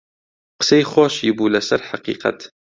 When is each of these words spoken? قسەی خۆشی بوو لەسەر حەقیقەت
قسەی 0.59 0.83
خۆشی 0.91 1.35
بوو 1.37 1.53
لەسەر 1.55 1.81
حەقیقەت 1.89 2.39